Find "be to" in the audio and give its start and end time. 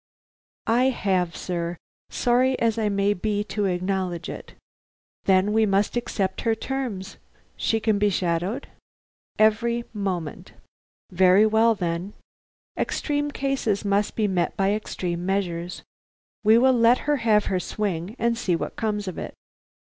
3.13-3.65